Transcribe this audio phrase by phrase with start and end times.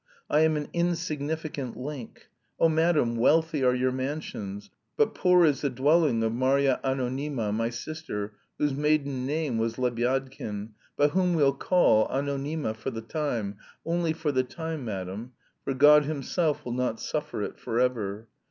[0.31, 2.25] I am an insignificant link.
[2.59, 7.69] Oh, madam, wealthy are your mansions, but poor is the dwelling of Marya Anonyma, my
[7.69, 14.11] sister, whose maiden name was Lebyadkin, but whom we'll call Anonyma for the time, only
[14.11, 15.33] for the time, madam,
[15.63, 18.27] for God Himself will not suffer it forever.